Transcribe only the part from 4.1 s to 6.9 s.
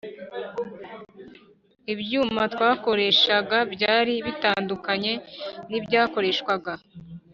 bitandukanye n ibyakoreshwaga